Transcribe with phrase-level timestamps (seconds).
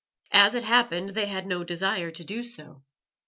[0.31, 2.81] As it happened, they had no desire to do so.